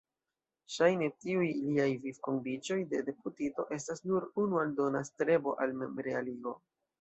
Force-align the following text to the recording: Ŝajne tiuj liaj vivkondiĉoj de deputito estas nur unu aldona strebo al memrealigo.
Ŝajne 0.75 1.09
tiuj 1.25 1.49
liaj 1.65 1.85
vivkondiĉoj 2.05 2.77
de 2.93 3.03
deputito 3.11 3.67
estas 3.77 4.01
nur 4.13 4.27
unu 4.45 4.63
aldona 4.63 5.05
strebo 5.11 5.55
al 5.67 5.77
memrealigo. 5.85 6.57